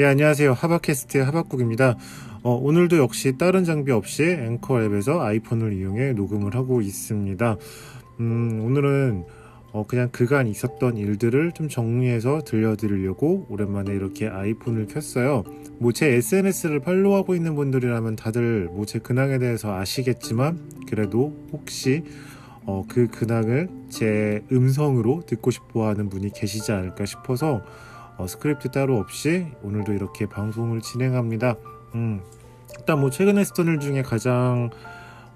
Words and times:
예, 0.00 0.04
안녕하세요. 0.04 0.52
하바캐스트의 0.52 1.24
하박국입니다. 1.24 1.96
어, 2.42 2.52
오늘도 2.52 2.98
역시 2.98 3.36
다른 3.36 3.64
장비 3.64 3.90
없이 3.90 4.22
앵커 4.24 4.80
앱에서 4.84 5.20
아이폰을 5.20 5.72
이용해 5.72 6.12
녹음을 6.12 6.54
하고 6.54 6.80
있습니다. 6.80 7.56
음, 8.20 8.60
오늘은 8.64 9.24
어, 9.72 9.84
그냥 9.88 10.08
그간 10.12 10.46
있었던 10.46 10.96
일들을 10.96 11.50
좀 11.52 11.68
정리해서 11.68 12.42
들려드리려고 12.44 13.46
오랜만에 13.50 13.92
이렇게 13.92 14.28
아이폰을 14.28 14.86
켰어요. 14.86 15.42
뭐 15.80 15.90
제 15.92 16.06
SNS를 16.06 16.78
팔로우하고 16.80 17.34
있는 17.34 17.54
분들이라면 17.56 18.14
다들 18.16 18.68
뭐 18.70 18.84
제 18.86 19.00
근황에 19.00 19.38
대해서 19.38 19.74
아시겠지만 19.74 20.60
그래도 20.88 21.36
혹시 21.52 22.04
어, 22.64 22.84
그 22.88 23.08
근황을 23.08 23.68
제 23.88 24.42
음성으로 24.52 25.22
듣고 25.26 25.50
싶어 25.50 25.88
하는 25.88 26.08
분이 26.08 26.32
계시지 26.34 26.70
않을까 26.70 27.04
싶어서 27.04 27.62
어, 28.18 28.26
스크립트 28.26 28.70
따로 28.70 28.98
없이 28.98 29.46
오늘도 29.62 29.92
이렇게 29.92 30.26
방송을 30.26 30.80
진행합니다. 30.80 31.56
음, 31.94 32.20
일단 32.76 33.00
뭐 33.00 33.10
최근에 33.10 33.40
했던 33.40 33.66
일 33.68 33.78
중에 33.78 34.02
가장 34.02 34.70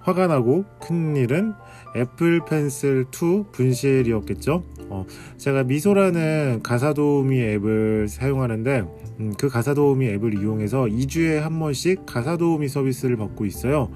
화가 0.01 0.27
나고 0.27 0.65
큰 0.81 1.17
일은 1.17 1.55
애플 1.97 2.45
펜슬 2.45 3.07
2 3.11 3.45
분실이었겠죠. 3.53 4.65
어, 4.89 5.07
제가 5.39 5.63
미소라는 5.63 6.61
가사 6.63 6.93
도우미 6.93 7.41
앱을 7.41 8.09
사용하는데 8.09 8.85
음, 9.21 9.33
그 9.39 9.49
가사 9.49 9.75
도우미 9.75 10.09
앱을 10.09 10.35
이용해서 10.41 10.85
2주에 10.85 11.39
한 11.39 11.59
번씩 11.59 12.05
가사 12.05 12.37
도우미 12.37 12.69
서비스를 12.69 13.17
받고 13.17 13.47
있어요. 13.47 13.91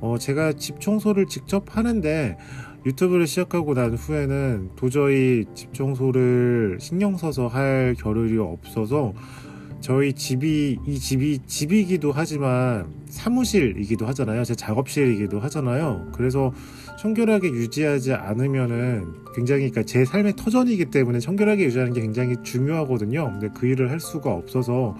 어, 0.00 0.16
제가 0.18 0.52
집 0.52 0.80
청소를 0.80 1.26
직접 1.26 1.76
하는데 1.76 2.36
유튜브를 2.86 3.26
시작하고 3.26 3.74
난 3.74 3.94
후에는 3.94 4.70
도저히 4.76 5.44
집 5.54 5.74
청소를 5.74 6.78
신경 6.80 7.16
써서 7.16 7.48
할 7.48 7.96
겨를이 7.98 8.38
없어서 8.38 9.12
저희 9.80 10.12
집이 10.12 10.78
이 10.86 10.98
집이 10.98 11.40
집이기도 11.46 12.12
하지만 12.12 12.86
사무실이기도 13.08 14.06
하잖아요. 14.06 14.44
제 14.44 14.54
작업실이기도 14.54 15.40
하잖아요. 15.40 16.12
그래서 16.14 16.52
청결하게 17.00 17.48
유지하지 17.48 18.14
않으면은 18.14 19.12
굉장히 19.34 19.70
그러니까 19.70 19.82
제 19.82 20.04
삶의 20.04 20.34
터전이기 20.36 20.86
때문에 20.86 21.18
청결하게 21.18 21.64
유지하는 21.64 21.92
게 21.92 22.00
굉장히 22.00 22.36
중요하거든요. 22.44 23.32
근데 23.32 23.48
그 23.52 23.66
일을 23.66 23.90
할 23.90 23.98
수가 23.98 24.32
없어서 24.32 24.96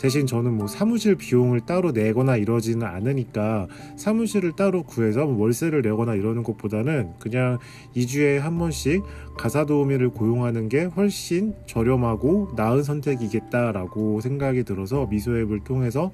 대신 0.00 0.26
저는 0.26 0.54
뭐 0.54 0.66
사무실 0.66 1.14
비용을 1.14 1.60
따로 1.60 1.92
내거나 1.92 2.36
이러지는 2.36 2.86
않으니까 2.86 3.68
사무실을 3.96 4.52
따로 4.56 4.82
구해서 4.82 5.26
뭐 5.26 5.42
월세를 5.42 5.82
내거나 5.82 6.14
이러는 6.14 6.42
것보다는 6.42 7.10
그냥 7.18 7.58
2주에 7.94 8.38
한 8.38 8.56
번씩 8.58 9.02
가사 9.36 9.66
도우미를 9.66 10.08
고용하는 10.08 10.70
게 10.70 10.84
훨씬 10.84 11.52
저렴하고 11.66 12.52
나은 12.56 12.82
선택이겠다라고 12.82 14.22
생각이 14.22 14.64
들어서 14.64 15.06
미소 15.06 15.36
앱을 15.36 15.64
통해서 15.64 16.12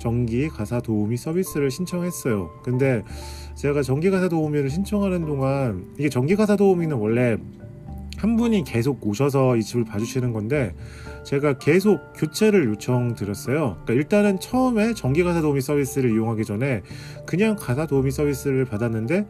정기 0.00 0.48
가사 0.48 0.80
도우미 0.80 1.16
서비스를 1.16 1.70
신청했어요. 1.70 2.50
근데 2.64 3.04
제가 3.54 3.82
정기 3.82 4.10
가사 4.10 4.28
도우미를 4.28 4.68
신청하는 4.68 5.24
동안 5.24 5.86
이게 5.96 6.08
정기 6.08 6.34
가사 6.34 6.56
도우미는 6.56 6.96
원래 6.96 7.36
한 8.18 8.36
분이 8.36 8.64
계속 8.64 9.06
오셔서 9.06 9.56
이 9.56 9.62
집을 9.62 9.84
봐주시는 9.84 10.32
건데 10.32 10.74
제가 11.22 11.58
계속 11.58 12.12
교체를 12.16 12.66
요청드렸어요. 12.66 13.78
그러니까 13.84 13.92
일단은 13.92 14.40
처음에 14.40 14.92
전기 14.94 15.22
가사 15.22 15.40
도우미 15.40 15.60
서비스를 15.60 16.10
이용하기 16.10 16.44
전에 16.44 16.82
그냥 17.26 17.54
가사 17.56 17.86
도우미 17.86 18.10
서비스를 18.10 18.64
받았는데 18.64 19.26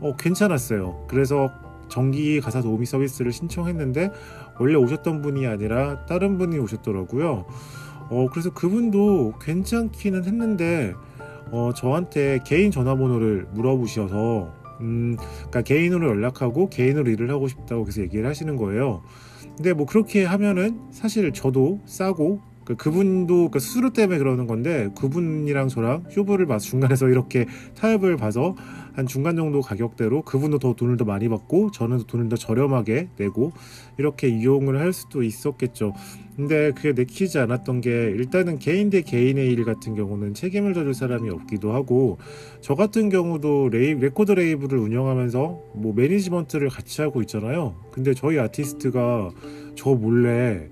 어, 0.00 0.16
괜찮았어요. 0.16 1.06
그래서 1.08 1.52
전기 1.90 2.40
가사 2.40 2.62
도우미 2.62 2.86
서비스를 2.86 3.30
신청했는데 3.30 4.10
원래 4.58 4.74
오셨던 4.76 5.20
분이 5.20 5.46
아니라 5.46 6.06
다른 6.06 6.38
분이 6.38 6.58
오셨더라고요. 6.58 7.44
어, 8.08 8.26
그래서 8.30 8.50
그분도 8.54 9.34
괜찮기는 9.40 10.24
했는데 10.24 10.94
어, 11.50 11.72
저한테 11.74 12.40
개인 12.46 12.70
전화번호를 12.70 13.48
물어보셔서 13.52 14.59
음, 14.80 15.16
그러니까 15.16 15.62
개인으로 15.62 16.08
연락하고 16.08 16.68
개인으로 16.70 17.10
일을 17.10 17.30
하고 17.30 17.48
싶다고 17.48 17.84
계속 17.84 18.02
얘기를 18.02 18.26
하시는 18.26 18.56
거예요. 18.56 19.02
근데 19.56 19.72
뭐 19.72 19.86
그렇게 19.86 20.24
하면은 20.24 20.80
사실 20.90 21.32
저도 21.32 21.80
싸고 21.86 22.40
그 22.64 22.76
그분도 22.76 23.50
그 23.50 23.58
수수료 23.58 23.92
때문에 23.92 24.18
그러는 24.18 24.46
건데 24.46 24.88
그분이랑 24.96 25.68
저랑 25.68 26.04
쇼부를 26.10 26.46
봐서 26.46 26.66
중간에서 26.66 27.08
이렇게 27.08 27.46
타협을 27.76 28.16
봐서 28.16 28.54
한 29.00 29.06
중간 29.06 29.34
정도 29.34 29.62
가격대로 29.62 30.20
그분도 30.20 30.58
더 30.58 30.74
돈을 30.74 30.98
더 30.98 31.06
많이 31.06 31.26
받고 31.26 31.70
저는 31.70 32.04
돈을 32.06 32.28
더 32.28 32.36
저렴하게 32.36 33.08
내고 33.16 33.52
이렇게 33.96 34.28
이용을 34.28 34.78
할 34.78 34.92
수도 34.92 35.22
있었겠죠. 35.22 35.94
근데 36.36 36.70
그게 36.72 36.92
내키지 36.92 37.38
않았던 37.38 37.80
게 37.80 37.90
일단은 37.90 38.58
개인 38.58 38.90
대 38.90 39.00
개인의 39.00 39.48
일 39.48 39.64
같은 39.64 39.94
경우는 39.94 40.34
책임을 40.34 40.74
져줄 40.74 40.92
사람이 40.92 41.30
없기도 41.30 41.72
하고 41.72 42.18
저 42.60 42.74
같은 42.74 43.08
경우도 43.08 43.70
레이, 43.70 43.94
레코드 43.94 44.32
레이블을 44.32 44.76
운영하면서 44.78 45.62
뭐 45.76 45.94
매니지먼트를 45.94 46.68
같이 46.68 47.00
하고 47.00 47.22
있잖아요. 47.22 47.76
근데 47.92 48.12
저희 48.12 48.38
아티스트가 48.38 49.30
저 49.76 49.94
몰래 49.94 50.68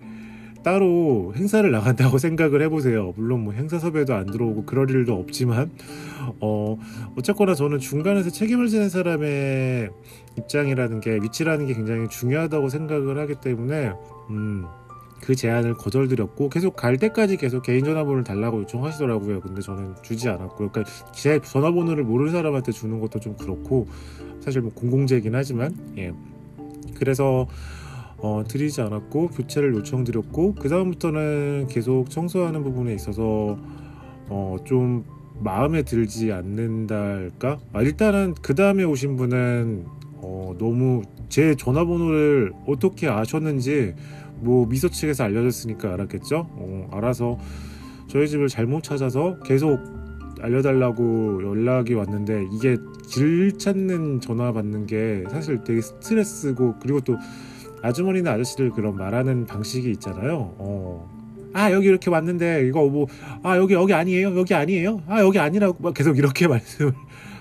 따로 0.62 1.32
행사를 1.36 1.68
나간다고 1.70 2.18
생각을 2.18 2.62
해보세요. 2.62 3.12
물론 3.16 3.44
뭐 3.44 3.52
행사 3.52 3.78
섭외도 3.78 4.14
안 4.14 4.26
들어오고 4.26 4.64
그럴 4.64 4.90
일도 4.90 5.14
없지만 5.14 5.70
어 6.40 6.76
어쨌거나 7.16 7.54
저는 7.54 7.78
중간에서 7.78 8.30
책임을 8.30 8.68
지는 8.68 8.88
사람의 8.88 9.90
입장이라는 10.38 11.00
게 11.00 11.18
위치라는 11.22 11.66
게 11.66 11.74
굉장히 11.74 12.08
중요하다고 12.08 12.68
생각을 12.68 13.18
하기 13.18 13.36
때문에 13.40 13.92
음. 14.30 14.66
그 15.20 15.34
제안을 15.34 15.74
거절드렸고 15.74 16.48
계속 16.48 16.76
갈 16.76 16.96
때까지 16.96 17.36
계속 17.36 17.62
개인 17.62 17.84
전화번호를 17.84 18.24
달라고 18.24 18.60
요청하시더라고요. 18.60 19.40
근데 19.40 19.60
저는 19.60 19.96
주지 20.02 20.28
않았고요. 20.28 20.70
그러니까 20.70 20.84
제 21.12 21.40
전화번호를 21.40 22.04
모르는 22.04 22.32
사람한테 22.32 22.72
주는 22.72 23.00
것도 23.00 23.18
좀 23.20 23.36
그렇고 23.36 23.88
사실 24.40 24.60
뭐 24.62 24.72
공공재이긴 24.72 25.34
하지만 25.34 25.76
예. 25.98 26.12
그래서 26.94 27.46
어, 28.18 28.42
드리지 28.46 28.80
않았고 28.80 29.28
교체를 29.28 29.74
요청드렸고 29.74 30.56
그 30.56 30.68
다음부터는 30.68 31.68
계속 31.70 32.10
청소하는 32.10 32.62
부분에 32.64 32.94
있어서 32.94 33.56
어, 34.28 34.56
좀 34.64 35.04
마음에 35.40 35.82
들지 35.82 36.32
않는달까? 36.32 37.58
아, 37.72 37.82
일단은 37.82 38.34
그 38.42 38.54
다음에 38.54 38.82
오신 38.82 39.16
분은 39.16 39.84
어, 40.16 40.54
너무 40.58 41.02
제 41.28 41.54
전화번호를 41.54 42.52
어떻게 42.66 43.08
아셨는지 43.08 43.94
뭐 44.40 44.66
미소 44.66 44.88
측에서 44.88 45.24
알려줬으니까 45.24 45.92
알았겠죠? 45.92 46.48
어, 46.50 46.88
알아서 46.92 47.38
저희 48.08 48.26
집을 48.26 48.48
잘못 48.48 48.82
찾아서 48.82 49.38
계속 49.44 49.78
알려달라고 50.40 51.42
연락이 51.44 51.94
왔는데 51.94 52.48
이게 52.52 52.76
길 53.08 53.58
찾는 53.58 54.20
전화 54.20 54.52
받는 54.52 54.86
게 54.86 55.24
사실 55.30 55.62
되게 55.64 55.80
스트레스고 55.80 56.76
그리고 56.80 57.00
또 57.00 57.16
아주머니나 57.82 58.32
아저씨들 58.32 58.70
그런 58.70 58.96
말하는 58.96 59.46
방식이 59.46 59.90
있잖아요. 59.92 60.54
어. 60.58 61.18
아 61.54 61.72
여기 61.72 61.88
이렇게 61.88 62.10
왔는데 62.10 62.66
이거 62.68 62.86
뭐 62.88 63.06
아 63.42 63.56
여기 63.56 63.74
여기 63.74 63.94
아니에요 63.94 64.36
여기 64.38 64.54
아니에요 64.54 65.02
아 65.06 65.20
여기 65.20 65.38
아니라고 65.38 65.78
막 65.82 65.94
계속 65.94 66.18
이렇게 66.18 66.46
말씀을 66.48 66.92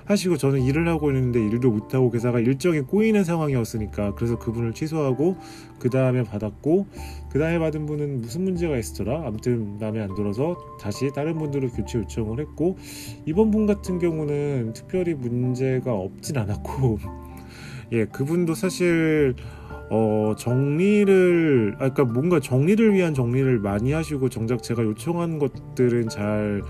하시고 0.06 0.38
저는 0.38 0.62
일을 0.62 0.88
하고 0.88 1.10
있는데 1.12 1.46
일도 1.46 1.70
못하고 1.70 2.10
게다가 2.10 2.40
일정이 2.40 2.80
꼬이는 2.80 3.26
상황이었으니까 3.26 4.16
그래서 4.16 4.40
그분을 4.40 4.74
취소하고 4.74 5.36
그 5.80 5.90
다음에 5.90 6.24
받았고 6.24 6.88
그 7.30 7.40
다음에 7.40 7.60
받은 7.60 7.86
분은 7.86 8.22
무슨 8.22 8.46
문제가 8.46 8.78
있었더라 8.78 9.28
아무튼 9.28 9.78
마음에 9.80 10.02
안 10.02 10.16
들어서 10.16 10.56
다시 10.80 11.12
다른 11.14 11.38
분들을 11.38 11.70
교체 11.72 12.00
요청을 12.00 12.40
했고 12.40 12.78
이번 13.26 13.52
분 13.52 13.66
같은 13.66 14.00
경우는 14.00 14.72
특별히 14.74 15.14
문제가 15.14 15.94
없진 15.94 16.38
않았고 16.38 17.00
예 17.92 18.06
그분도 18.06 18.56
사실 18.56 19.36
어, 19.90 20.34
정리를, 20.38 21.76
아, 21.76 21.90
그러니까 21.90 22.04
뭔가 22.06 22.40
정리를 22.40 22.94
위한 22.94 23.14
정리를 23.14 23.60
많이 23.60 23.94
하시고 23.94 24.30
정작 24.30 24.62
제가 24.64 24.84
요청한 24.84 25.40
것들은 25.40 26.10
잘 26.10 26.62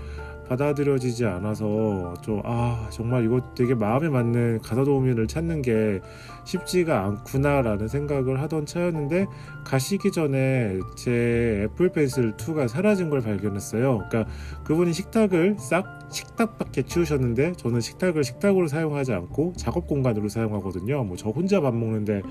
받아들여지지 0.48 1.26
않아서 1.26 2.14
좀, 2.22 2.40
아, 2.44 2.86
정말 2.90 3.24
이거 3.24 3.38
되게 3.54 3.74
마음에 3.74 4.08
맞는 4.08 4.60
가사 4.62 4.82
도우미를 4.82 5.26
찾는 5.26 5.60
게 5.60 6.00
쉽지가 6.44 7.04
않구나라는 7.04 7.86
생각을 7.88 8.40
하던 8.40 8.64
차였는데 8.64 9.26
가시기 9.66 10.10
전에 10.10 10.78
제 10.96 11.64
애플 11.64 11.90
펜슬 11.90 12.34
2가 12.36 12.66
사라진 12.66 13.10
걸 13.10 13.20
발견했어요. 13.20 14.06
그러니까 14.08 14.32
그분이 14.64 14.94
식탁을 14.94 15.56
싹 15.58 15.98
식탁밖에 16.10 16.84
치우셨는데 16.84 17.52
저는 17.58 17.82
식탁을 17.82 18.24
식탁으로 18.24 18.68
사용하지 18.68 19.12
않고 19.12 19.52
작업 19.58 19.86
공간으로 19.86 20.30
사용하거든요. 20.30 21.04
뭐 21.04 21.16
저 21.18 21.28
혼자 21.28 21.60
밥 21.60 21.74
먹는데 21.74 22.22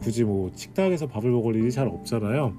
굳이 0.00 0.24
뭐 0.24 0.50
식탁에서 0.54 1.06
밥을 1.06 1.30
먹을 1.30 1.56
일이 1.56 1.70
잘 1.70 1.88
없잖아요. 1.88 2.54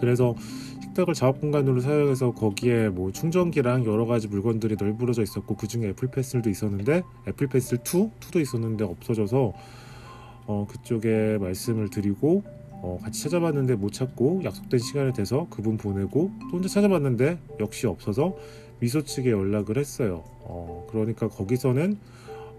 그래서 0.00 0.34
식탁을 0.82 1.14
작업 1.14 1.40
공간으로 1.40 1.80
사용해서 1.80 2.32
거기에 2.32 2.88
뭐 2.88 3.12
충전기랑 3.12 3.84
여러 3.84 4.06
가지 4.06 4.28
물건들이 4.28 4.76
널브러져 4.78 5.22
있었고 5.22 5.56
그 5.56 5.66
중에 5.66 5.88
애플 5.88 6.08
펜슬도 6.08 6.50
있었는데 6.50 7.02
애플 7.26 7.48
펜슬 7.48 7.78
2, 7.78 7.80
2도 7.80 8.40
있었는데 8.40 8.84
없어져서 8.84 9.52
어 10.46 10.66
그쪽에 10.68 11.38
말씀을 11.38 11.90
드리고 11.90 12.42
어, 12.80 12.98
같이 13.02 13.22
찾아봤는데 13.24 13.74
못 13.74 13.92
찾고 13.92 14.42
약속된 14.44 14.78
시간에 14.78 15.12
돼서 15.12 15.46
그분 15.50 15.76
보내고 15.76 16.30
또 16.50 16.56
혼자 16.56 16.68
찾아봤는데 16.68 17.38
역시 17.60 17.86
없어서 17.86 18.36
미소 18.80 19.02
측에 19.02 19.30
연락을 19.30 19.78
했어요. 19.78 20.22
어, 20.42 20.86
그러니까 20.90 21.28
거기서는 21.28 21.98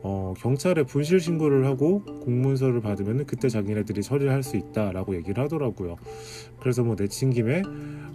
어, 0.02 0.34
경찰에 0.38 0.84
분실 0.84 1.20
신고를 1.20 1.66
하고 1.66 2.04
공문서를 2.04 2.82
받으면 2.82 3.26
그때 3.26 3.50
자기네들이 3.50 4.02
처리를 4.02 4.32
할 4.32 4.40
수 4.40 4.56
있다라고 4.56 5.16
얘기를 5.16 5.44
하더라고요. 5.44 5.98
그래서 6.62 6.84
뭐 6.84 6.96
내친 6.96 7.30
김에 7.32 7.62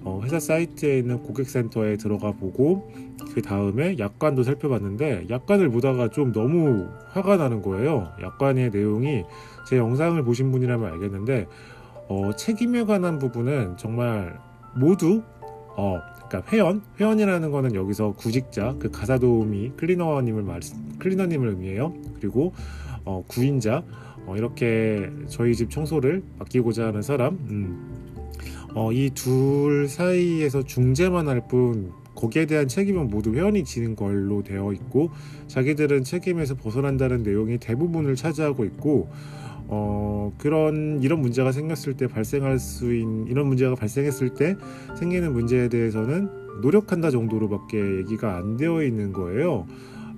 어, 0.02 0.20
회사 0.24 0.40
사이트에 0.40 0.98
있는 0.98 1.22
고객센터에 1.22 1.96
들어가 1.96 2.32
보고 2.32 2.90
그 3.34 3.42
다음에 3.42 3.96
약관도 3.98 4.42
살펴봤는데 4.42 5.26
약관을 5.30 5.70
보다가 5.70 6.08
좀 6.08 6.32
너무 6.32 6.88
화가 7.10 7.36
나는 7.36 7.62
거예요. 7.62 8.12
약관의 8.22 8.70
내용이 8.70 9.24
제 9.68 9.76
영상을 9.76 10.22
보신 10.24 10.50
분이라면 10.50 10.92
알겠는데 10.92 11.46
어, 12.08 12.30
책임에 12.36 12.84
관한 12.84 13.18
부분은 13.18 13.76
정말 13.76 14.38
모두 14.74 15.22
어, 15.76 16.00
그러니까 16.34 16.50
회원 16.50 16.82
회원이라는 16.98 17.50
거는 17.50 17.74
여기서 17.74 18.12
구직자 18.12 18.76
그 18.78 18.90
가사 18.90 19.18
도우미 19.18 19.72
클리너님을 19.76 20.42
말 20.42 20.60
클리너님을 20.98 21.48
의미해요. 21.50 21.94
그리고 22.18 22.52
어, 23.04 23.22
구인자 23.28 23.84
어, 24.26 24.34
이렇게 24.36 25.08
저희 25.28 25.54
집 25.54 25.70
청소를 25.70 26.22
맡기고자 26.38 26.86
하는 26.86 27.02
사람 27.02 27.34
음, 27.50 28.04
어, 28.74 28.90
이 28.92 29.10
둘 29.14 29.86
사이에서 29.88 30.64
중재만 30.64 31.28
할 31.28 31.46
뿐 31.46 31.92
거기에 32.14 32.46
대한 32.46 32.68
책임은 32.68 33.08
모두 33.08 33.34
회원이 33.34 33.64
지는 33.64 33.94
걸로 33.96 34.42
되어 34.42 34.72
있고 34.72 35.10
자기들은 35.48 36.04
책임에서 36.04 36.54
벗어난다는 36.54 37.22
내용이 37.22 37.58
대부분을 37.58 38.14
차지하고 38.16 38.64
있고 38.64 39.08
어, 39.76 40.32
그런 40.38 41.00
이런 41.02 41.20
문제가 41.20 41.50
생겼을 41.50 41.96
때 41.96 42.06
발생할 42.06 42.58
수 42.58 42.94
있는 42.94 43.26
이런 43.26 43.48
문제가 43.48 43.74
발생했을 43.74 44.34
때 44.34 44.56
생기는 44.96 45.32
문제에 45.32 45.68
대해서는 45.68 46.30
노력한다 46.62 47.10
정도로밖에 47.10 47.98
얘기가 47.98 48.36
안 48.36 48.56
되어 48.56 48.82
있는 48.84 49.12
거예요. 49.12 49.66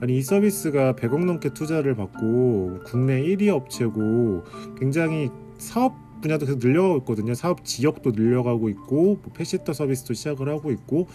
아니 0.00 0.18
이 0.18 0.22
서비스가 0.22 0.92
100억 0.92 1.24
넘게 1.24 1.54
투자를 1.54 1.94
받고 1.94 2.80
국내 2.84 3.22
1위 3.22 3.48
업체고 3.48 4.44
굉장히 4.78 5.30
사업 5.56 5.94
분야도 6.20 6.44
계속 6.44 6.58
늘려가고 6.58 6.98
있거든요. 6.98 7.34
사업 7.34 7.64
지역도 7.64 8.10
늘려가고 8.10 8.68
있고 8.68 9.20
뭐 9.22 9.32
패시터 9.34 9.72
서비스도 9.72 10.12
시작을 10.12 10.50
하고 10.50 10.70
있고 10.70 11.08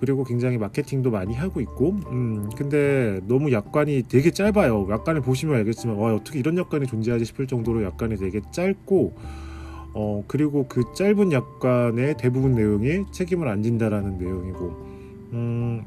그리고 0.00 0.24
굉장히 0.24 0.56
마케팅도 0.58 1.10
많이 1.10 1.34
하고 1.34 1.60
있고 1.60 1.90
음 2.10 2.48
근데 2.56 3.20
너무 3.26 3.52
약관이 3.52 4.04
되게 4.08 4.30
짧아요. 4.30 4.88
약관을 4.90 5.20
보시면 5.20 5.56
알겠지만 5.56 5.96
와 5.96 6.14
어떻게 6.14 6.38
이런 6.38 6.56
약관이 6.56 6.86
존재하지 6.86 7.24
싶을 7.26 7.46
정도로 7.46 7.84
약관이 7.84 8.16
되게 8.16 8.40
짧고 8.50 9.14
어 9.92 10.24
그리고 10.26 10.66
그 10.68 10.84
짧은 10.94 11.32
약관의 11.32 12.16
대부분 12.16 12.54
내용이 12.54 13.04
책임을 13.12 13.48
안 13.48 13.62
진다라는 13.62 14.18
내용이고 14.18 14.66
음 15.32 15.82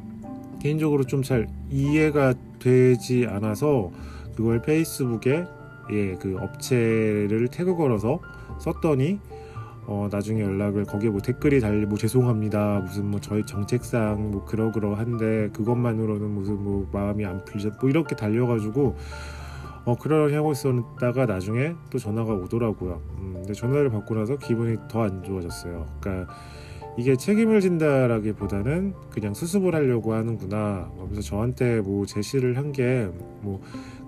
개인적으로 0.61 1.03
좀 1.05 1.23
잘 1.23 1.47
이해가 1.71 2.35
되지 2.59 3.25
않아서 3.27 3.91
그걸 4.35 4.61
페이스북에 4.61 5.45
예 5.91 6.15
그 6.19 6.37
업체를 6.39 7.49
태그 7.51 7.75
걸어서 7.75 8.19
썼더니 8.59 9.19
어, 9.85 10.07
나중에 10.11 10.41
연락을 10.41 10.85
거기에 10.85 11.09
뭐 11.09 11.19
댓글이 11.21 11.59
달리 11.59 11.85
뭐 11.85 11.97
죄송합니다. 11.97 12.79
무슨 12.85 13.05
뭐 13.11 13.19
저희 13.19 13.45
정책상 13.45 14.31
뭐 14.31 14.45
그러그러한데 14.45 15.49
그것만으로는 15.53 16.29
무슨 16.29 16.63
뭐 16.63 16.87
마음이 16.91 17.25
안 17.25 17.43
풀리죠 17.45 17.71
뭐 17.81 17.89
이렇게 17.89 18.15
달려가지고 18.15 18.95
어 19.85 19.95
그러려니 19.97 20.33
하고 20.35 20.53
있었다가 20.53 21.25
나중에 21.25 21.75
또 21.89 21.97
전화가 21.99 22.33
오더라고요. 22.33 23.01
음, 23.19 23.33
근데 23.35 23.53
전화를 23.53 23.89
받고 23.89 24.15
나서 24.15 24.37
기분이 24.37 24.77
더 24.89 25.01
안 25.03 25.21
좋아졌어요. 25.23 25.85
그러니까 25.99 26.33
이게 26.97 27.15
책임을 27.17 27.59
진다라기보다는 27.59 28.93
그냥 29.09 29.33
수습을 29.33 29.75
하려고 29.75 30.13
하는구나. 30.13 30.89
그래서 31.09 31.21
저한테 31.21 31.81
뭐 31.81 32.05
제시를 32.05 32.55
한 32.57 32.71
게 32.71 33.09
뭐 33.41 33.59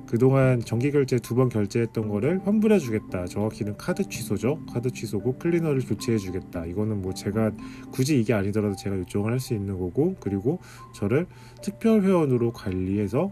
그동안 0.08 0.60
정기 0.62 0.92
결제 0.92 1.18
두 1.20 1.36
번 1.36 1.50
결제했던 1.50 2.08
거를 2.08 2.40
환불해 2.46 2.80
주겠다. 2.80 3.26
정확히는 3.26 3.76
카드 3.78 4.08
취소죠. 4.08 4.60
카드 4.72 4.90
취소고 4.92 5.38
클리너를 5.38 5.82
교체해 5.82 6.18
주겠다. 6.18 6.66
이거는 6.66 7.02
뭐 7.02 7.14
제가 7.14 7.52
굳이 7.92 8.20
이게 8.22 8.34
아니더라도 8.34 8.76
제가 8.76 8.98
요청을 9.00 9.32
할 9.32 9.40
수 9.40 9.54
있는 9.54 9.78
거고 9.78 10.16
그리고 10.22 10.60
저를 10.96 11.28
특별 11.62 12.04
회원으로 12.04 12.54
관리해서 12.54 13.32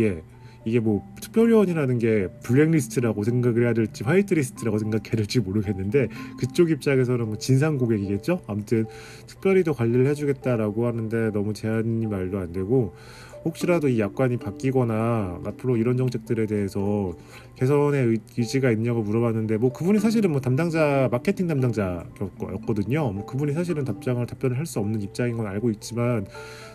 예. 0.00 0.22
이게 0.64 0.80
뭐 0.80 1.02
특별회원이라는 1.22 1.98
게 1.98 2.28
블랙리스트라고 2.42 3.22
생각을 3.24 3.62
해야 3.64 3.72
될지 3.72 4.04
화이트리스트라고 4.04 4.78
생각해야 4.78 5.12
될지 5.16 5.40
모르겠는데 5.40 6.08
그쪽 6.38 6.70
입장에서는 6.70 7.24
뭐 7.26 7.38
진상 7.38 7.78
고객이겠죠. 7.78 8.42
아무튼 8.46 8.84
특별히 9.26 9.64
더 9.64 9.72
관리를 9.72 10.06
해주겠다라고 10.08 10.86
하는데 10.86 11.30
너무 11.30 11.54
제한이 11.54 12.06
말도 12.06 12.38
안 12.38 12.52
되고 12.52 12.94
혹시라도 13.48 13.88
이 13.88 13.98
약관이 13.98 14.36
바뀌거나 14.36 15.40
앞으로 15.44 15.76
이런 15.76 15.96
정책들에 15.96 16.46
대해서 16.46 17.12
개선의 17.56 18.18
의지가 18.36 18.70
있냐고 18.72 19.02
물어봤는데 19.02 19.56
뭐 19.56 19.72
그분이 19.72 19.98
사실은 19.98 20.30
뭐 20.30 20.40
담당자 20.40 21.08
마케팅 21.10 21.46
담당자였거든요. 21.46 23.10
뭐 23.10 23.24
그분이 23.26 23.52
사실은 23.52 23.84
답장을 23.84 24.24
답변을 24.24 24.56
할 24.56 24.68
수 24.68 24.80
없는 24.80 25.00
입장인 25.00 25.38
건 25.38 25.46
알고 25.46 25.70
있지만 25.70 26.26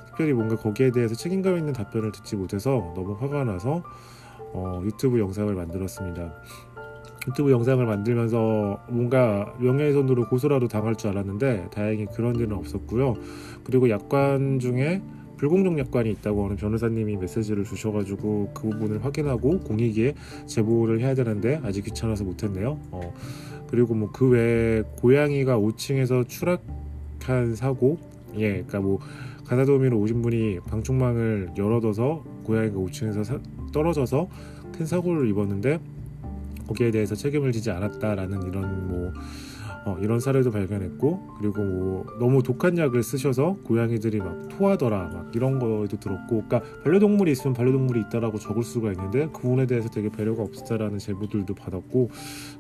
특별히 0.08 0.34
뭔가 0.34 0.56
거기에 0.56 0.90
대해서 0.90 1.14
책임감 1.14 1.60
있는 1.60 1.74
답변을 1.74 2.12
듣지 2.12 2.36
못해서 2.36 2.92
너무 2.96 3.14
화가 3.20 3.44
나서 3.44 3.84
어, 4.52 4.82
유튜브 4.84 5.20
영상을 5.20 5.54
만들었습니다. 5.54 6.34
유튜브 7.28 7.52
영상을 7.52 7.86
만들면서 7.86 8.84
뭔가 8.90 9.54
명예훼손으로 9.60 10.28
고소라도 10.28 10.68
당할 10.68 10.96
줄 10.96 11.12
알았는데 11.12 11.68
다행히 11.72 12.08
그런 12.08 12.36
일은 12.36 12.54
없었고요. 12.54 13.14
그리고 13.64 13.92
약관 13.92 14.58
중에 14.58 15.04
불공정 15.44 15.78
약관이 15.78 16.10
있다고 16.12 16.46
하는 16.46 16.56
변호사님이 16.56 17.18
메시지를 17.18 17.66
주셔가지고 17.66 18.52
그 18.54 18.70
부분을 18.70 19.04
확인하고 19.04 19.60
공익에 19.60 20.14
제보를 20.46 21.02
해야 21.02 21.14
되는데 21.14 21.60
아직 21.66 21.84
귀찮아서 21.84 22.24
못했네요. 22.24 22.80
어, 22.92 23.14
그리고 23.68 23.94
뭐 23.94 24.10
그 24.14 24.30
외에 24.30 24.84
고양이가 25.02 25.60
5층에서 25.60 26.30
추락한 26.30 27.56
사고, 27.56 27.98
예, 28.38 28.52
그러니까 28.52 28.80
뭐 28.80 29.00
가사 29.44 29.66
도우미로 29.66 30.00
오신 30.00 30.22
분이 30.22 30.60
방충망을 30.62 31.50
열어둬서 31.58 32.24
고양이가 32.46 32.78
5층에서 32.78 33.26
사, 33.26 33.38
떨어져서 33.74 34.30
큰 34.78 34.86
사고를 34.86 35.28
입었는데 35.28 35.82
거기에 36.68 36.92
대해서 36.92 37.16
책임을 37.16 37.52
지지 37.52 37.70
않았다라는 37.70 38.44
이런 38.44 38.88
뭐 38.88 39.12
어, 39.86 39.98
이런 40.00 40.20
사례도 40.20 40.52
발견했고 40.52 41.36
그리고 41.38 41.62
뭐 41.64 42.06
너무 42.20 42.42
독한 42.44 42.78
약을 42.78 43.04
쓰셔서 43.04 43.58
고양이들이 43.64 44.20
막 44.20 44.48
토하더라 44.50 45.10
막 45.14 45.36
이런 45.36 45.60
거도 45.60 46.00
들었고 46.00 46.44
그러니까 46.48 46.62
반려동물이 46.84 47.32
있으면 47.32 47.54
반려동물이 47.54 48.02
있다라고 48.08 48.40
적을 48.40 48.64
수가 48.64 48.92
있는데 48.94 49.28
그 49.34 49.42
부분에 49.42 49.66
대해서 49.66 49.90
되게 49.90 50.10
배려가 50.10 50.44
없었다라는 50.44 51.00
제보들도 51.00 51.54
받았고 51.56 52.10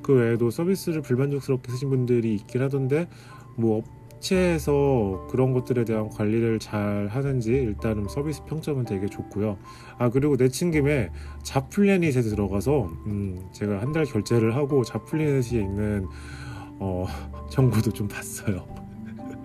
그 0.01 0.13
외에도 0.13 0.49
서비스를 0.49 1.01
불만족스럽게 1.01 1.71
쓰신 1.71 1.89
분들이 1.89 2.35
있긴 2.35 2.61
하던데 2.61 3.07
뭐 3.55 3.83
업체에서 4.23 5.27
그런 5.29 5.53
것들에 5.53 5.83
대한 5.83 6.09
관리를 6.09 6.59
잘 6.59 7.07
하는지 7.11 7.51
일단은 7.51 8.07
서비스 8.07 8.43
평점은 8.45 8.85
되게 8.85 9.07
좋고요. 9.07 9.57
아 9.97 10.09
그리고 10.09 10.37
내친 10.37 10.71
김에 10.71 11.09
자플래닛에 11.43 12.21
들어가서 12.21 12.89
음 13.07 13.39
제가 13.51 13.81
한 13.81 13.93
달 13.93 14.05
결제를 14.05 14.55
하고 14.55 14.83
자플래닛에 14.83 15.59
있는 15.61 16.07
어, 16.79 17.07
정보도 17.49 17.91
좀 17.91 18.07
봤어요. 18.07 18.65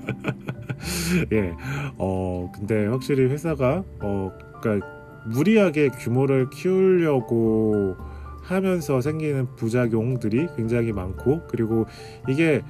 예, 1.33 1.55
어, 1.99 2.51
근데 2.55 2.87
확실히 2.87 3.27
회사가, 3.27 3.85
어, 4.01 4.33
그니까 4.61 4.87
무리하게 5.27 5.89
규모를 5.91 6.49
키우려고 6.51 7.97
하면서 8.43 9.01
생기는 9.01 9.47
부작용들이 9.57 10.49
굉장히 10.57 10.93
많고, 10.93 11.43
그리고 11.49 11.87
이게 12.29 12.63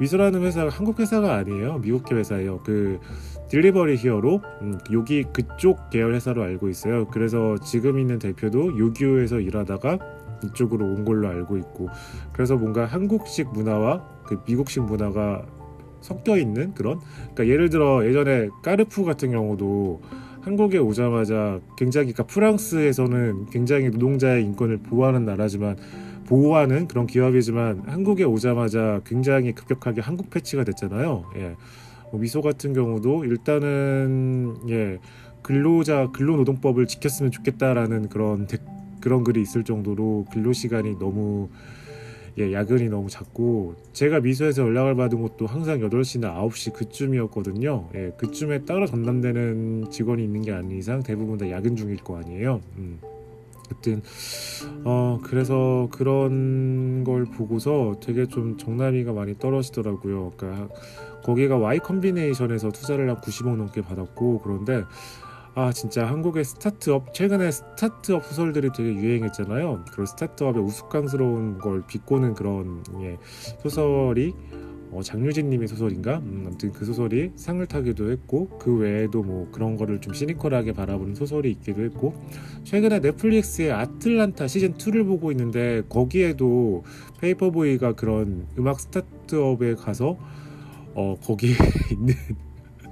미소라는 0.00 0.42
회사가 0.42 0.70
한국 0.70 1.00
회사가 1.00 1.34
아니에요. 1.34 1.78
미국계 1.78 2.14
회사예요. 2.14 2.62
그, 2.64 2.98
딜리버리 3.48 3.96
히어로, 3.96 4.42
음, 4.62 4.78
여기 4.92 5.22
그쪽 5.22 5.90
계열 5.90 6.14
회사로 6.14 6.42
알고 6.42 6.68
있어요. 6.68 7.06
그래서 7.08 7.56
지금 7.58 7.98
있는 7.98 8.18
대표도 8.18 8.78
요기요에서 8.78 9.40
일하다가 9.40 9.98
이쪽으로 10.44 10.84
온 10.84 11.04
걸로 11.04 11.28
알고 11.28 11.56
있고 11.58 11.88
그래서 12.32 12.56
뭔가 12.56 12.86
한국식 12.86 13.52
문화와 13.52 14.22
그 14.26 14.40
미국식 14.46 14.84
문화가 14.84 15.44
섞여 16.00 16.36
있는 16.36 16.74
그런 16.74 17.00
그러니까 17.34 17.46
예를 17.48 17.70
들어 17.70 18.06
예전에 18.06 18.48
까르푸 18.62 19.04
같은 19.04 19.30
경우도 19.30 20.02
한국에 20.42 20.78
오자마자 20.78 21.60
굉장히 21.76 22.12
그러니까 22.12 22.32
프랑스에서는 22.32 23.46
굉장히 23.46 23.90
노동자의 23.90 24.44
인권을 24.44 24.78
보호하는 24.78 25.24
나라지만 25.24 25.76
보호하는 26.26 26.86
그런 26.86 27.06
기업이지만 27.06 27.82
한국에 27.86 28.24
오자마자 28.24 29.00
굉장히 29.04 29.52
급격하게 29.52 30.00
한국 30.00 30.30
패치가 30.30 30.64
됐잖아요. 30.64 31.24
예. 31.36 31.56
뭐 32.12 32.20
미소 32.20 32.42
같은 32.42 32.72
경우도 32.72 33.24
일단은 33.24 34.56
예 34.68 34.98
근로자 35.42 36.10
근로노동법을 36.12 36.86
지켰으면 36.86 37.32
좋겠다라는 37.32 38.08
그런 38.08 38.46
그런 39.06 39.22
글이 39.22 39.40
있을 39.40 39.62
정도로 39.62 40.26
근로 40.32 40.52
시간이 40.52 40.98
너무 40.98 41.48
예, 42.38 42.52
야근이 42.52 42.88
너무 42.88 43.08
잦고 43.08 43.76
제가 43.92 44.18
미소에서 44.18 44.62
연락을 44.62 44.96
받은 44.96 45.22
것도 45.22 45.46
항상 45.46 45.78
8시나 45.78 46.34
9시 46.34 46.72
그쯤이었거든요. 46.72 47.88
예, 47.94 48.10
그쯤에 48.18 48.64
따로 48.64 48.84
전담되는 48.84 49.92
직원이 49.92 50.24
있는 50.24 50.42
게 50.42 50.50
아닌 50.50 50.76
이상 50.76 51.04
대부분 51.04 51.38
다 51.38 51.48
야근 51.48 51.76
중일 51.76 51.98
거 51.98 52.18
아니에요. 52.18 52.60
음. 52.78 52.98
하여튼 53.70 54.02
어 54.82 55.20
그래서 55.22 55.88
그런 55.92 57.04
걸 57.04 57.26
보고서 57.26 58.00
되게 58.02 58.26
좀 58.26 58.58
정남이가 58.58 59.12
많이 59.12 59.38
떨어지더라고요. 59.38 60.32
그러니까 60.36 60.68
거기가 61.22 61.58
Y 61.58 61.78
컴비네이션에서 61.78 62.72
투자를 62.72 63.08
한 63.08 63.20
90억 63.20 63.54
넘게 63.54 63.82
받았고 63.82 64.40
그런데 64.40 64.82
아 65.58 65.72
진짜 65.72 66.06
한국의 66.06 66.44
스타트업 66.44 67.14
최근에 67.14 67.50
스타트업 67.50 68.26
소설들이 68.26 68.68
되게 68.76 68.92
유행했잖아요. 68.92 69.86
그런 69.90 70.06
스타트업의 70.06 70.62
우스꽝스러운 70.62 71.56
걸 71.56 71.82
비꼬는 71.86 72.34
그런 72.34 72.84
예, 73.00 73.16
소설이 73.62 74.34
어, 74.90 75.00
장유진님의 75.02 75.66
소설인가? 75.68 76.18
음, 76.18 76.44
아무튼 76.46 76.72
그 76.72 76.84
소설이 76.84 77.32
상을 77.36 77.64
타기도 77.64 78.10
했고 78.10 78.50
그 78.58 78.76
외에도 78.76 79.22
뭐 79.22 79.48
그런 79.50 79.78
거를 79.78 79.98
좀 80.02 80.12
시니컬하게 80.12 80.74
바라보는 80.74 81.14
소설이 81.14 81.50
있기도 81.52 81.84
했고 81.84 82.12
최근에 82.64 82.98
넷플릭스의 83.00 83.72
아틀란타 83.72 84.48
시즌 84.48 84.74
2를 84.74 85.06
보고 85.06 85.30
있는데 85.30 85.82
거기에도 85.88 86.84
페이퍼보이가 87.22 87.94
그런 87.94 88.46
음악 88.58 88.78
스타트업에 88.78 89.74
가서 89.76 90.18
어 90.94 91.16
거기에 91.24 91.54
있는 91.92 92.14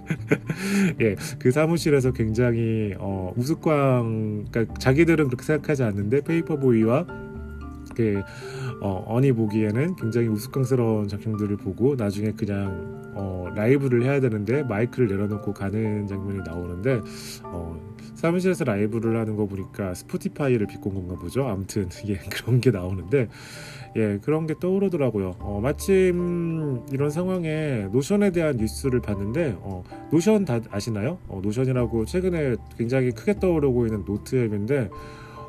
예, 1.00 1.16
그 1.38 1.50
사무실에서 1.50 2.12
굉장히 2.12 2.94
어, 2.98 3.32
우스꽝, 3.36 4.46
그러니까 4.50 4.74
자기들은 4.78 5.26
그렇게 5.28 5.44
생각하지 5.44 5.82
않는데 5.82 6.20
페이퍼보이와 6.22 7.06
그 7.94 8.22
어, 8.80 9.04
언이 9.06 9.32
보기에는 9.32 9.96
굉장히 9.96 10.28
우스꽝스러운 10.28 11.08
작품들을 11.08 11.56
보고 11.58 11.94
나중에 11.94 12.32
그냥 12.32 13.12
어, 13.14 13.46
라이브를 13.54 14.02
해야 14.02 14.20
되는데 14.20 14.62
마이크를 14.64 15.08
내려놓고 15.08 15.54
가는 15.54 16.06
장면이 16.06 16.40
나오는데 16.44 17.00
어, 17.44 17.73
사무실에서 18.24 18.64
라이브를 18.64 19.18
하는 19.18 19.36
거 19.36 19.44
보니까 19.44 19.92
스포티파이를 19.92 20.66
비꼰 20.66 20.94
건가 20.94 21.14
보죠. 21.14 21.46
아무튼 21.46 21.90
예 22.08 22.16
그런 22.16 22.58
게 22.58 22.70
나오는데 22.70 23.28
예 23.96 24.18
그런 24.22 24.46
게 24.46 24.54
떠오르더라고요. 24.58 25.36
어, 25.40 25.60
마침 25.62 26.80
이런 26.90 27.10
상황에 27.10 27.86
노션에 27.92 28.30
대한 28.30 28.56
뉴스를 28.56 29.00
봤는데 29.00 29.58
어, 29.60 29.84
노션 30.10 30.46
다 30.46 30.58
아시나요? 30.70 31.18
어, 31.28 31.40
노션이라고 31.42 32.06
최근에 32.06 32.56
굉장히 32.78 33.10
크게 33.10 33.38
떠오르고 33.38 33.84
있는 33.84 34.06
노트 34.06 34.36
앱인데 34.36 34.88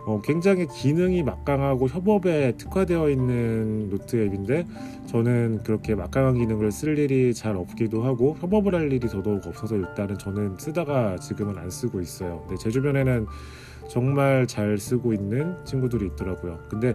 어, 0.06 0.22
굉장히 0.24 0.68
기능이 0.68 1.24
막강하고 1.24 1.88
협업에 1.88 2.56
특화되어 2.58 3.10
있는 3.10 3.90
노트 3.90 4.16
앱인데 4.16 4.68
저는 5.08 5.64
그렇게 5.64 5.96
막강한 5.96 6.36
기능을 6.36 6.72
쓸 6.72 6.98
일이 6.98 7.34
잘 7.34 7.56
없기도 7.56 8.04
하고 8.04 8.36
협업을 8.40 8.76
할 8.76 8.92
일이 8.92 9.08
더더욱 9.08 9.46
없어서 9.48 9.76
일단은 9.76 10.18
저는 10.18 10.58
쓰다가 10.58 11.18
지금은 11.18 11.58
안 11.58 11.70
쓰고 11.70 12.02
있어요. 12.02 12.46
네, 12.50 12.56
제 12.58 12.70
주변에는 12.70 13.26
정말 13.88 14.48
잘 14.48 14.78
쓰고 14.78 15.14
있는 15.14 15.56
친구들이 15.64 16.08
있더라고요. 16.08 16.60
근데 16.70 16.94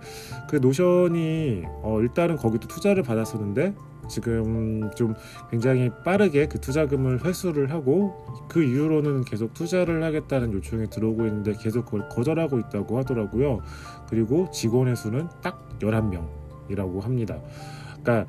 그 0.49 0.57
노션이 0.57 1.64
어, 1.83 2.00
일단은 2.00 2.37
거기도 2.37 2.69
투자를 2.69 3.02
받았었는데 3.02 3.75
지금 4.11 4.90
좀 4.97 5.14
굉장히 5.50 5.90
빠르게 6.05 6.47
그 6.47 6.61
투자금을 6.61 7.25
회수를 7.25 7.71
하고 7.71 8.26
그 8.49 8.62
이후로는 8.62 9.25
계속 9.25 9.55
투자를 9.55 10.02
하겠다는 10.02 10.52
요청이 10.52 10.90
들어오고 10.90 11.26
있는데 11.26 11.55
계속 11.55 11.87
그걸 11.87 12.09
거절하고 12.09 12.59
있다고 12.59 12.99
하더라고요. 12.99 13.61
그리고 14.09 14.50
직원의 14.50 14.97
수는 14.97 15.29
딱 15.40 15.67
11명이라고 15.79 17.00
합니다. 17.00 17.38
그러니까 18.02 18.26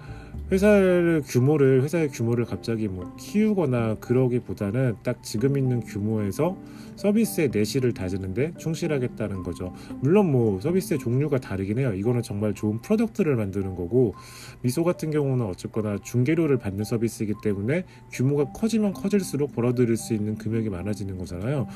회사를 0.51 1.23
규모를 1.25 1.81
회사의 1.83 2.09
규모를 2.09 2.43
갑자기 2.43 2.89
뭐 2.89 3.15
키우거나 3.17 3.95
그러기보다는 3.95 4.97
딱 5.01 5.23
지금 5.23 5.57
있는 5.57 5.79
규모에서 5.79 6.57
서비스의 6.97 7.49
내실을 7.53 7.93
다지는데 7.93 8.53
충실하겠다는 8.57 9.43
거죠. 9.43 9.73
물론 10.01 10.29
뭐 10.29 10.59
서비스의 10.59 10.99
종류가 10.99 11.39
다르긴 11.39 11.79
해요. 11.79 11.93
이거는 11.93 12.21
정말 12.21 12.53
좋은 12.53 12.79
product를 12.81 13.37
만드는 13.37 13.75
거고 13.75 14.13
미소 14.61 14.83
같은 14.83 15.09
경우는 15.09 15.45
어쨌거나 15.45 15.97
중개료를 16.03 16.57
받는 16.57 16.83
서비스이기 16.83 17.35
때문에 17.41 17.85
규모가 18.11 18.51
커지면 18.51 18.93
커질수록 18.93 19.53
벌어들일 19.53 19.95
수 19.95 20.13
있는 20.13 20.35
금액이 20.35 20.69
많아지는 20.69 21.17
거잖아요. 21.17 21.67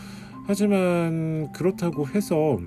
하지만 0.47 1.51
그렇다고 1.53 2.07
해서 2.09 2.59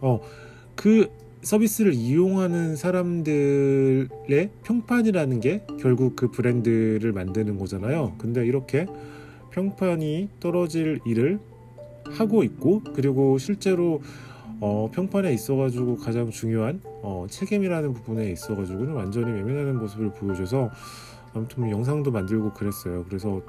어 0.00 0.43
그 0.43 1.08
서비스를 1.42 1.94
이용하는 1.94 2.76
사람들의 2.76 4.08
평판이라는 4.64 5.40
게 5.40 5.64
결국 5.80 6.16
그 6.16 6.30
브랜드를 6.30 7.12
만드는 7.12 7.58
거잖아요. 7.58 8.14
근데 8.18 8.44
이렇게 8.44 8.86
평판이 9.50 10.30
떨어질 10.40 11.00
일을 11.06 11.38
하고 12.04 12.42
있고 12.42 12.82
그리고 12.94 13.38
실제로 13.38 14.00
어, 14.60 14.90
평판에 14.92 15.32
있어가지고 15.34 15.96
가장 15.96 16.30
중요한 16.30 16.80
어, 17.02 17.26
책임이라는 17.28 17.92
부분에 17.92 18.30
있어가지고는 18.32 18.94
완전히 18.94 19.30
외면하는 19.32 19.78
모습을 19.78 20.12
보여줘서 20.12 20.70
아무튼 21.34 21.64
뭐 21.64 21.70
영상도 21.70 22.10
만들고 22.10 22.54
그랬어요. 22.54 23.04
그래서 23.04 23.28
뭐 23.28 23.42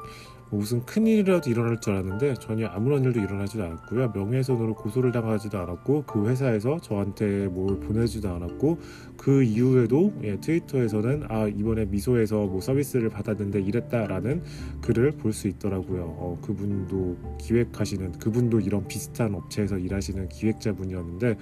무슨 0.49 0.85
큰일이라도 0.85 1.49
일어날 1.49 1.79
줄 1.79 1.93
알았는데 1.93 2.35
전혀 2.35 2.67
아무런 2.67 3.03
일도 3.03 3.19
일어나지도 3.19 3.63
않았고요. 3.63 4.11
명예훼손으로 4.15 4.75
고소를 4.75 5.11
당하지도 5.11 5.57
않았고 5.59 6.03
그 6.05 6.27
회사에서 6.27 6.79
저한테 6.79 7.47
뭘 7.47 7.79
보내지도 7.79 8.29
않았고 8.29 8.79
그 9.17 9.43
이후에도 9.43 10.13
예, 10.23 10.39
트위터에서는 10.39 11.23
아 11.29 11.47
이번에 11.47 11.85
미소에서 11.85 12.45
뭐 12.45 12.61
서비스를 12.61 13.09
받았는데 13.09 13.61
이랬다라는 13.61 14.41
글을 14.81 15.11
볼 15.11 15.37
수 15.37 15.47
있더라고요. 15.47 16.01
어, 16.01 16.39
그분도 16.41 17.37
기획하시는 17.39 18.13
그분도 18.13 18.59
이런 18.59 18.87
비슷한 18.87 19.35
업체에서 19.35 19.77
일하시는 19.77 20.29
기획자분이었는데 20.29 21.35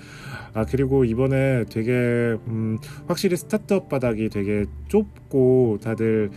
아 0.54 0.66
그리고 0.66 1.06
이번에 1.06 1.64
되게 1.70 2.38
음, 2.48 2.78
확실히 3.08 3.38
스타트업 3.38 3.88
바닥이 3.88 4.30
되게 4.30 4.66
좁고 4.90 5.80
다들 5.82 6.32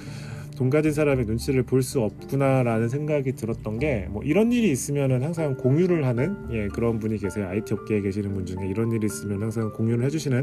돈 0.58 0.70
가진 0.70 0.92
사람의 0.92 1.24
눈치를 1.26 1.62
볼 1.62 1.82
수 1.82 2.00
없구나라는 2.00 2.88
생각이 2.88 3.32
들었던 3.32 3.78
게 3.78 4.08
뭐 4.10 4.22
이런 4.24 4.52
일이 4.52 4.70
있으면은 4.70 5.22
항상 5.22 5.56
공유를 5.56 6.04
하는 6.04 6.36
예 6.50 6.68
그런 6.68 6.98
분이 6.98 7.18
계세요 7.18 7.46
IT 7.48 7.74
업계에 7.74 8.00
계시는 8.00 8.34
분 8.34 8.44
중에 8.44 8.66
이런 8.66 8.90
일이 8.92 9.06
있으면 9.06 9.42
항상 9.42 9.72
공유를 9.72 10.04
해주시는 10.04 10.42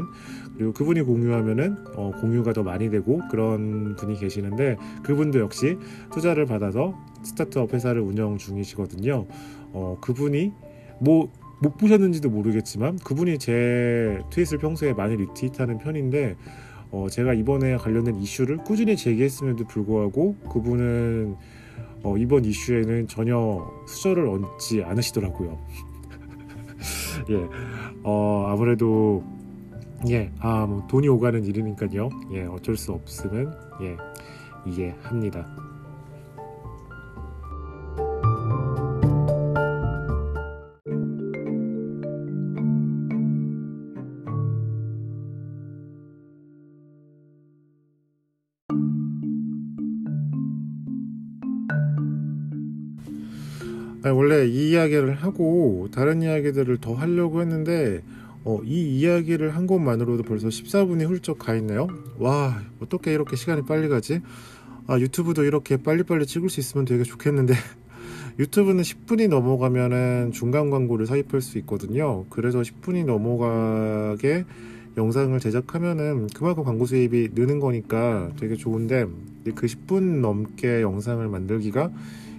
그리고 0.56 0.72
그분이 0.72 1.02
공유하면은 1.02 1.76
어, 1.94 2.12
공유가 2.20 2.52
더 2.52 2.62
많이 2.62 2.90
되고 2.90 3.20
그런 3.30 3.94
분이 3.96 4.18
계시는데 4.18 4.76
그분도 5.02 5.38
역시 5.40 5.76
투자를 6.12 6.46
받아서 6.46 6.98
스타트업 7.22 7.74
회사를 7.74 8.00
운영 8.00 8.38
중이시거든요. 8.38 9.26
어 9.72 9.98
그분이 10.00 10.52
뭐 11.00 11.30
못 11.58 11.78
보셨는지도 11.78 12.28
모르겠지만 12.28 12.98
그분이 12.98 13.38
제 13.38 14.18
트윗을 14.30 14.58
평소에 14.58 14.92
많이 14.92 15.16
리트윗하는 15.16 15.78
편인데 15.78 16.36
어, 16.90 17.08
제가 17.10 17.34
이번에 17.34 17.76
관련된 17.76 18.16
이슈를 18.16 18.58
꾸준히 18.58 18.96
제기했음에도 18.96 19.64
불구하고 19.66 20.36
그분은 20.50 21.36
어, 22.02 22.16
이번 22.16 22.44
이슈에는 22.44 23.08
전혀 23.08 23.66
수저를 23.86 24.28
얹지 24.28 24.84
않으시더라고요. 24.84 25.58
예, 27.30 27.48
어, 28.02 28.46
아무래도 28.48 29.24
예, 30.08 30.30
아, 30.38 30.66
뭐 30.66 30.86
돈이 30.86 31.08
오가는 31.08 31.44
일이니까요. 31.44 32.08
예, 32.32 32.42
어쩔 32.44 32.76
수 32.76 32.92
없으면 32.92 33.52
예, 33.82 33.96
이해합니다. 34.70 35.46
이 54.46 54.70
이야기를 54.70 55.14
하고 55.14 55.88
다른 55.92 56.22
이야기들을 56.22 56.78
더 56.78 56.94
하려고 56.94 57.40
했는데 57.40 58.02
어, 58.44 58.60
이 58.64 59.00
이야기를 59.00 59.56
한 59.56 59.66
것만으로도 59.66 60.22
벌써 60.22 60.48
14분이 60.48 61.06
훌쩍 61.06 61.38
가 61.38 61.54
있네요. 61.56 61.88
와 62.18 62.62
어떻게 62.80 63.12
이렇게 63.12 63.36
시간이 63.36 63.62
빨리 63.66 63.88
가지? 63.88 64.20
아 64.86 64.98
유튜브도 64.98 65.44
이렇게 65.44 65.76
빨리빨리 65.76 66.26
찍을 66.26 66.48
수 66.48 66.60
있으면 66.60 66.84
되게 66.84 67.02
좋겠는데 67.02 67.54
유튜브는 68.38 68.82
10분이 68.82 69.28
넘어가면은 69.28 70.30
중간 70.32 70.70
광고를 70.70 71.06
삽입할 71.06 71.40
수 71.40 71.58
있거든요. 71.58 72.24
그래서 72.30 72.60
10분이 72.60 73.04
넘어가게 73.04 74.44
영상을 74.96 75.38
제작하면은 75.40 76.28
그만큼 76.28 76.64
광고 76.64 76.86
수입이 76.86 77.30
느는 77.34 77.60
거니까 77.60 78.30
되게 78.38 78.54
좋은데 78.56 79.06
그 79.54 79.66
10분 79.66 80.20
넘게 80.20 80.82
영상을 80.82 81.26
만들기가 81.28 81.90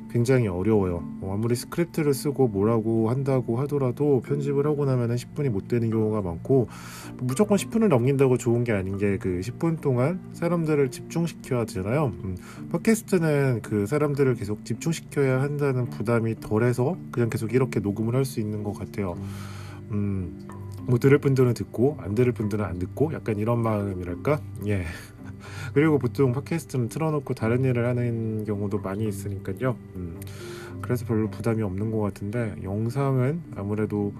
굉장히 0.09 0.47
어려워요. 0.47 1.03
어, 1.21 1.33
아무리 1.33 1.55
스크립트를 1.55 2.13
쓰고 2.13 2.47
뭐라고 2.47 3.09
한다고 3.09 3.57
하더라도 3.61 4.21
편집을 4.21 4.65
하고 4.65 4.85
나면은 4.85 5.15
10분이 5.15 5.49
못 5.49 5.67
되는 5.67 5.89
경우가 5.89 6.21
많고 6.21 6.69
무조건 7.19 7.57
10분을 7.57 7.87
넘긴다고 7.89 8.37
좋은 8.37 8.63
게 8.63 8.71
아닌 8.71 8.97
게 8.97 9.17
그 9.19 9.39
10분 9.41 9.81
동안 9.81 10.19
사람들을 10.33 10.91
집중시켜야 10.91 11.65
되잖아요. 11.65 12.11
음, 12.23 12.37
팟캐스트는 12.71 13.61
그 13.61 13.85
사람들을 13.85 14.35
계속 14.35 14.63
집중시켜야 14.65 15.41
한다는 15.41 15.89
부담이 15.89 16.39
덜해서 16.39 16.97
그냥 17.11 17.29
계속 17.29 17.53
이렇게 17.53 17.79
녹음을 17.79 18.15
할 18.15 18.27
수 18.27 18.39
있는 18.41 18.61
것 18.63 18.73
같아요. 18.73 19.15
음, 19.91 20.45
뭐 20.83 20.99
들을 20.99 21.17
분들은 21.17 21.53
듣고 21.53 21.97
안 22.01 22.13
들을 22.13 22.31
분들은 22.33 22.63
안 22.65 22.77
듣고 22.77 23.13
약간 23.13 23.37
이런 23.37 23.59
마음이랄까? 23.61 24.41
예. 24.67 24.83
그리고 25.77 25.99
보통 25.99 26.33
팟캐스트는 26.33 26.89
틀어놓고 26.89 27.35
다른 27.35 27.63
일을 27.63 27.85
하는 27.85 28.45
경우도 28.45 28.79
많이 28.79 29.07
있으니까요. 29.07 29.77
음, 29.95 30.19
그래서 30.81 31.05
별로 31.05 31.29
부담이 31.29 31.61
없는 31.61 31.91
것 31.91 31.99
같은데 31.99 32.55
영상은 32.63 33.43
아무래도 33.55 34.11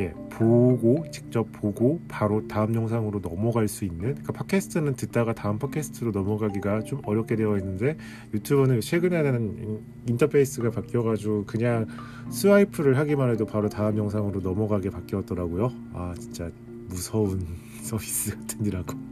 예, 0.00 0.12
보고 0.28 1.08
직접 1.12 1.46
보고 1.52 2.00
바로 2.08 2.48
다음 2.48 2.74
영상으로 2.74 3.20
넘어갈 3.20 3.68
수 3.68 3.84
있는 3.84 4.16
그러니까 4.16 4.32
팟캐스트는 4.32 4.94
듣다가 4.94 5.32
다음 5.34 5.60
팟캐스트로 5.60 6.10
넘어가기가 6.10 6.80
좀 6.80 7.00
어렵게 7.04 7.36
되어 7.36 7.56
있는데 7.58 7.96
유튜브는 8.34 8.80
최근에는 8.80 9.82
인터페이스가 10.08 10.70
바뀌어가지고 10.70 11.44
그냥 11.44 11.86
스와이프를 12.28 12.98
하기만 12.98 13.30
해도 13.30 13.46
바로 13.46 13.68
다음 13.68 13.98
영상으로 13.98 14.40
넘어가게 14.40 14.90
바뀌었더라고요. 14.90 15.70
아 15.92 16.12
진짜 16.18 16.50
무서운 16.88 17.46
서비스 17.84 18.36
같은 18.36 18.66
이라고. 18.66 19.11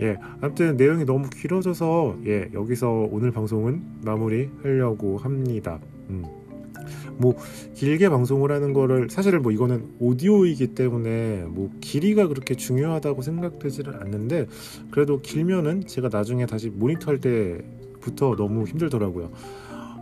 예, 0.00 0.16
아무튼 0.40 0.76
내용이 0.76 1.04
너무 1.04 1.28
길어져서 1.30 2.18
예 2.26 2.48
여기서 2.52 3.08
오늘 3.10 3.30
방송은 3.30 3.82
마무리 4.04 4.50
하려고 4.62 5.18
합니다. 5.18 5.78
음. 6.10 6.24
뭐 7.16 7.34
길게 7.74 8.08
방송을 8.08 8.50
하는 8.50 8.72
거를 8.72 9.08
사실은 9.08 9.42
뭐 9.42 9.52
이거는 9.52 9.94
오디오이기 9.98 10.74
때문에 10.74 11.44
뭐 11.48 11.70
길이가 11.80 12.26
그렇게 12.26 12.54
중요하다고 12.54 13.22
생각되지는 13.22 13.94
않는데 13.94 14.46
그래도 14.90 15.20
길면은 15.20 15.86
제가 15.86 16.08
나중에 16.10 16.46
다시 16.46 16.70
모니터할 16.70 17.20
때부터 17.20 18.36
너무 18.36 18.64
힘들더라고요. 18.64 19.30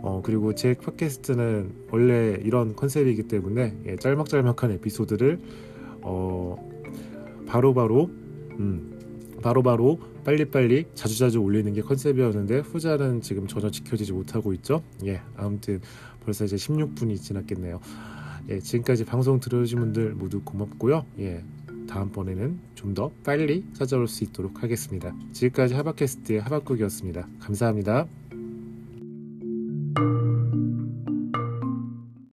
어 0.01 0.21
그리고 0.21 0.53
제 0.53 0.73
팟캐스트는 0.73 1.71
원래 1.91 2.37
이런 2.43 2.75
컨셉이기 2.75 3.23
때문에 3.23 3.77
예, 3.85 3.95
짤막짤막한 3.95 4.71
에피소드를 4.71 5.39
어 6.01 6.57
바로바로 7.45 8.09
음 8.59 8.92
바로바로 9.43 9.99
빨리빨리 10.23 10.85
자주자주 10.95 11.39
올리는 11.39 11.71
게 11.73 11.81
컨셉이었는데 11.81 12.59
후자는 12.59 13.21
지금 13.21 13.45
전혀 13.45 13.69
지켜지지 13.69 14.13
못하고 14.13 14.53
있죠. 14.53 14.81
예, 15.05 15.21
아무튼 15.35 15.81
벌써 16.25 16.45
이제 16.45 16.55
16분이 16.55 17.21
지났겠네요. 17.21 17.79
예, 18.49 18.59
지금까지 18.59 19.05
방송 19.05 19.39
들어주신 19.39 19.79
분들 19.79 20.15
모두 20.15 20.41
고맙고요. 20.41 21.05
예, 21.19 21.43
다음번에는 21.87 22.59
좀 22.73 22.93
더 22.93 23.11
빨리 23.23 23.65
찾아올 23.73 24.07
수 24.07 24.23
있도록 24.23 24.61
하겠습니다. 24.61 25.15
지금까지 25.31 25.73
하바캐스트의 25.73 26.41
하바국이었습니다. 26.41 27.27
감사합니다. 27.39 28.07